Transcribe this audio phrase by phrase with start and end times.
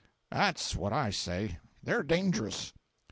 [0.31, 2.73] —'At's what I say—they're dangerous.